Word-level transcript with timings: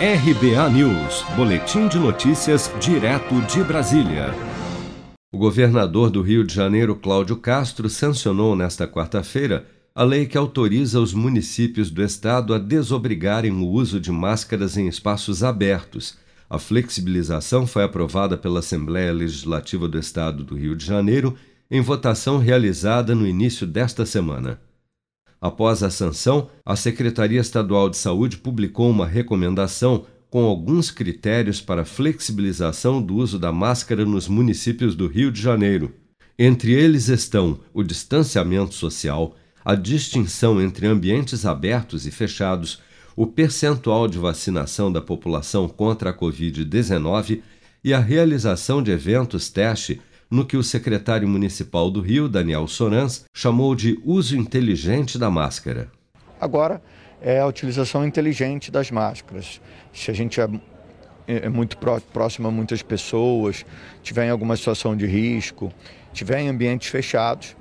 RBA 0.00 0.70
News, 0.70 1.24
Boletim 1.34 1.88
de 1.88 1.98
Notícias, 1.98 2.70
direto 2.80 3.34
de 3.52 3.64
Brasília. 3.64 4.32
O 5.32 5.36
governador 5.36 6.08
do 6.08 6.22
Rio 6.22 6.44
de 6.44 6.54
Janeiro, 6.54 6.94
Cláudio 6.94 7.34
Castro, 7.34 7.90
sancionou 7.90 8.54
nesta 8.54 8.86
quarta-feira 8.86 9.66
a 9.92 10.04
lei 10.04 10.24
que 10.24 10.38
autoriza 10.38 11.00
os 11.00 11.12
municípios 11.12 11.90
do 11.90 12.00
estado 12.00 12.54
a 12.54 12.58
desobrigarem 12.58 13.50
o 13.50 13.66
uso 13.66 13.98
de 13.98 14.12
máscaras 14.12 14.76
em 14.76 14.86
espaços 14.86 15.42
abertos. 15.42 16.16
A 16.48 16.60
flexibilização 16.60 17.66
foi 17.66 17.82
aprovada 17.82 18.38
pela 18.38 18.60
Assembleia 18.60 19.12
Legislativa 19.12 19.88
do 19.88 19.98
Estado 19.98 20.44
do 20.44 20.54
Rio 20.54 20.76
de 20.76 20.86
Janeiro 20.86 21.34
em 21.68 21.80
votação 21.80 22.38
realizada 22.38 23.16
no 23.16 23.26
início 23.26 23.66
desta 23.66 24.06
semana. 24.06 24.60
Após 25.40 25.82
a 25.82 25.90
sanção, 25.90 26.50
a 26.64 26.74
Secretaria 26.74 27.40
Estadual 27.40 27.88
de 27.88 27.96
Saúde 27.96 28.38
publicou 28.38 28.90
uma 28.90 29.06
recomendação 29.06 30.04
com 30.30 30.44
alguns 30.44 30.90
critérios 30.90 31.60
para 31.60 31.84
flexibilização 31.84 33.00
do 33.00 33.16
uso 33.16 33.38
da 33.38 33.52
máscara 33.52 34.04
nos 34.04 34.28
municípios 34.28 34.94
do 34.94 35.06
Rio 35.06 35.30
de 35.30 35.40
Janeiro. 35.40 35.94
Entre 36.38 36.72
eles 36.72 37.08
estão 37.08 37.60
o 37.72 37.82
distanciamento 37.82 38.74
social, 38.74 39.34
a 39.64 39.74
distinção 39.74 40.60
entre 40.60 40.86
ambientes 40.86 41.46
abertos 41.46 42.06
e 42.06 42.10
fechados, 42.10 42.80
o 43.16 43.26
percentual 43.26 44.06
de 44.06 44.18
vacinação 44.18 44.92
da 44.92 45.00
população 45.00 45.68
contra 45.68 46.10
a 46.10 46.14
Covid-19 46.14 47.42
e 47.82 47.94
a 47.94 47.98
realização 47.98 48.82
de 48.82 48.90
eventos 48.90 49.48
teste 49.48 50.00
no 50.30 50.44
que 50.44 50.56
o 50.56 50.62
secretário 50.62 51.28
municipal 51.28 51.90
do 51.90 52.00
Rio, 52.00 52.28
Daniel 52.28 52.66
Sorans, 52.66 53.24
chamou 53.32 53.74
de 53.74 53.98
uso 54.04 54.36
inteligente 54.36 55.18
da 55.18 55.30
máscara. 55.30 55.90
Agora 56.40 56.82
é 57.20 57.40
a 57.40 57.46
utilização 57.46 58.06
inteligente 58.06 58.70
das 58.70 58.90
máscaras. 58.90 59.60
Se 59.92 60.10
a 60.10 60.14
gente 60.14 60.40
é, 60.40 60.48
é 61.26 61.48
muito 61.48 61.76
próximo 62.12 62.48
a 62.48 62.50
muitas 62.50 62.82
pessoas, 62.82 63.64
tiver 64.02 64.26
em 64.26 64.30
alguma 64.30 64.56
situação 64.56 64.96
de 64.96 65.06
risco, 65.06 65.72
tiver 66.12 66.40
em 66.40 66.48
ambientes 66.48 66.88
fechados, 66.88 67.56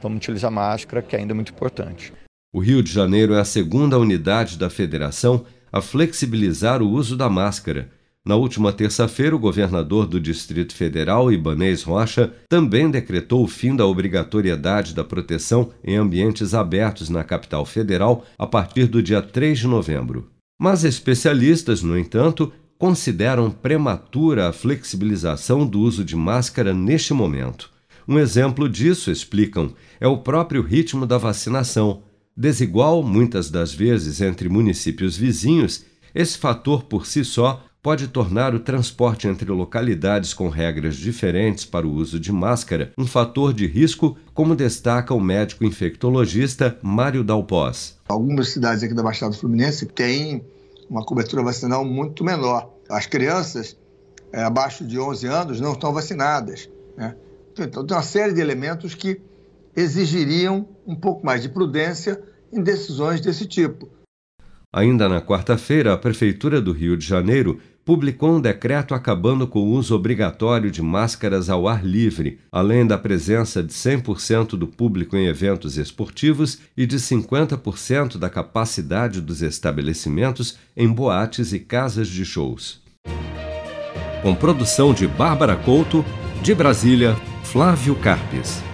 vamos 0.00 0.18
utilizar 0.18 0.50
máscara, 0.50 1.02
que 1.02 1.14
é 1.14 1.18
ainda 1.18 1.34
muito 1.34 1.52
importante. 1.52 2.12
O 2.52 2.58
Rio 2.58 2.82
de 2.82 2.92
Janeiro 2.92 3.34
é 3.34 3.40
a 3.40 3.44
segunda 3.44 3.98
unidade 3.98 4.58
da 4.58 4.68
federação 4.68 5.44
a 5.72 5.80
flexibilizar 5.80 6.82
o 6.82 6.88
uso 6.88 7.16
da 7.16 7.28
máscara 7.28 7.90
na 8.24 8.36
última 8.36 8.70
terça-feira, 8.70 9.34
o 9.34 9.38
governador 9.38 10.06
do 10.06 10.20
Distrito 10.20 10.74
Federal, 10.74 11.32
Ibanez 11.32 11.82
Rocha, 11.82 12.30
também 12.50 12.90
decretou 12.90 13.42
o 13.42 13.48
fim 13.48 13.74
da 13.74 13.86
obrigatoriedade 13.86 14.94
da 14.94 15.02
proteção 15.02 15.70
em 15.82 15.96
ambientes 15.96 16.52
abertos 16.52 17.08
na 17.08 17.24
capital 17.24 17.64
federal 17.64 18.26
a 18.38 18.46
partir 18.46 18.86
do 18.86 19.02
dia 19.02 19.22
3 19.22 19.60
de 19.60 19.66
novembro. 19.66 20.28
Mas 20.60 20.84
especialistas, 20.84 21.82
no 21.82 21.98
entanto, 21.98 22.52
consideram 22.78 23.50
prematura 23.50 24.48
a 24.48 24.52
flexibilização 24.52 25.66
do 25.66 25.80
uso 25.80 26.04
de 26.04 26.14
máscara 26.14 26.74
neste 26.74 27.14
momento. 27.14 27.70
Um 28.06 28.18
exemplo 28.18 28.68
disso, 28.68 29.10
explicam, 29.10 29.72
é 29.98 30.06
o 30.06 30.18
próprio 30.18 30.62
ritmo 30.62 31.06
da 31.06 31.16
vacinação. 31.16 32.02
Desigual, 32.36 33.02
muitas 33.02 33.50
das 33.50 33.72
vezes, 33.72 34.20
entre 34.20 34.48
municípios 34.50 35.16
vizinhos, 35.16 35.86
esse 36.14 36.36
fator 36.36 36.84
por 36.84 37.06
si 37.06 37.24
só 37.24 37.64
pode 37.82 38.08
tornar 38.08 38.54
o 38.54 38.60
transporte 38.60 39.26
entre 39.26 39.50
localidades 39.50 40.34
com 40.34 40.48
regras 40.48 40.96
diferentes 40.96 41.64
para 41.64 41.86
o 41.86 41.92
uso 41.92 42.20
de 42.20 42.30
máscara 42.30 42.92
um 42.96 43.06
fator 43.06 43.54
de 43.54 43.66
risco, 43.66 44.16
como 44.34 44.54
destaca 44.54 45.14
o 45.14 45.20
médico 45.20 45.64
infectologista 45.64 46.78
Mário 46.82 47.24
Dalpós. 47.24 47.98
Algumas 48.08 48.48
cidades 48.48 48.82
aqui 48.82 48.94
da 48.94 49.02
Baixada 49.02 49.32
Fluminense 49.32 49.86
têm 49.86 50.44
uma 50.88 51.04
cobertura 51.04 51.42
vacinal 51.42 51.84
muito 51.84 52.24
menor. 52.24 52.70
As 52.88 53.06
crianças 53.06 53.76
é, 54.32 54.42
abaixo 54.42 54.84
de 54.84 54.98
11 54.98 55.26
anos 55.26 55.60
não 55.60 55.72
estão 55.72 55.92
vacinadas. 55.92 56.68
Né? 56.96 57.14
Então, 57.58 57.86
tem 57.86 57.96
uma 57.96 58.02
série 58.02 58.32
de 58.32 58.40
elementos 58.40 58.94
que 58.94 59.20
exigiriam 59.74 60.68
um 60.86 60.96
pouco 60.96 61.24
mais 61.24 61.42
de 61.42 61.48
prudência 61.48 62.20
em 62.52 62.62
decisões 62.62 63.20
desse 63.20 63.46
tipo. 63.46 63.88
Ainda 64.72 65.08
na 65.08 65.20
quarta-feira, 65.20 65.92
a 65.92 65.98
Prefeitura 65.98 66.60
do 66.60 66.72
Rio 66.72 66.96
de 66.96 67.04
Janeiro 67.04 67.60
publicou 67.90 68.36
um 68.36 68.40
decreto 68.40 68.94
acabando 68.94 69.48
com 69.48 69.58
o 69.58 69.72
uso 69.72 69.96
obrigatório 69.96 70.70
de 70.70 70.80
máscaras 70.80 71.50
ao 71.50 71.66
ar 71.66 71.84
livre, 71.84 72.38
além 72.52 72.86
da 72.86 72.96
presença 72.96 73.64
de 73.64 73.72
100% 73.72 74.50
do 74.50 74.68
público 74.68 75.16
em 75.16 75.26
eventos 75.26 75.76
esportivos 75.76 76.60
e 76.76 76.86
de 76.86 76.98
50% 76.98 78.16
da 78.16 78.30
capacidade 78.30 79.20
dos 79.20 79.42
estabelecimentos 79.42 80.56
em 80.76 80.86
boates 80.86 81.52
e 81.52 81.58
casas 81.58 82.06
de 82.06 82.24
shows. 82.24 82.80
Com 84.22 84.36
produção 84.36 84.94
de 84.94 85.08
Bárbara 85.08 85.56
Couto, 85.56 86.04
de 86.44 86.54
Brasília, 86.54 87.16
Flávio 87.42 87.96
Carpes. 87.96 88.69